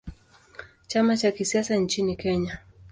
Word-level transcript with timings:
Chama 0.87 1.17
cha 1.17 1.31
kisiasa 1.31 1.75
nchini 1.75 2.15
Kenya. 2.15 2.59